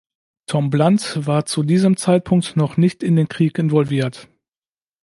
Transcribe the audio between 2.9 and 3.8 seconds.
in den Krieg